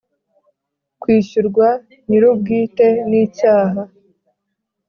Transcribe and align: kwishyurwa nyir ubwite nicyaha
kwishyurwa 1.01 1.67
nyir 2.07 2.23
ubwite 2.31 2.87
nicyaha 3.09 3.81